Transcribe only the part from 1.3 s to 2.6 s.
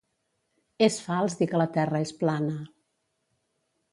dir que la terra és plana.